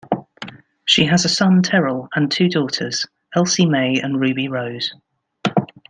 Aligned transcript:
She 0.83 1.05
has 1.05 1.25
a 1.25 1.29
son 1.29 1.61
Terrell 1.61 2.09
and 2.15 2.31
two 2.31 2.49
daughters 2.49 3.05
Elsie-Mae 3.35 4.01
and 4.01 4.19
Ruby 4.19 4.47
Rose. 4.47 4.95